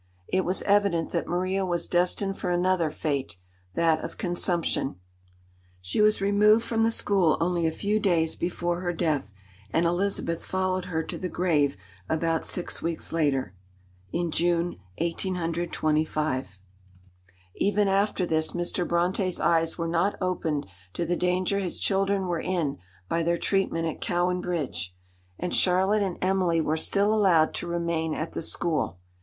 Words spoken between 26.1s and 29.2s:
Emily were still allowed to remain at the school.